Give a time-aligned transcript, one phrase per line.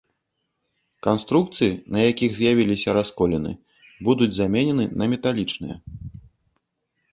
[1.07, 3.51] Канструкцыі, на якіх з'явіліся расколіны,
[4.09, 5.75] будуць заменены на металічныя.